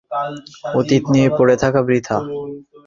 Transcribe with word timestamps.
অতীত 0.79 1.03
নিয়ে 1.13 1.29
পড়ে 1.37 1.55
থাকা 1.63 1.79
বৃথা। 1.87 2.17